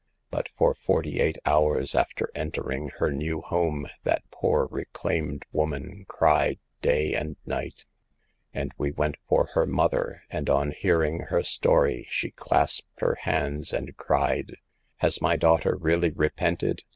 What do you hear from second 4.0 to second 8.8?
that poor reclaimed woman cried, day and night; and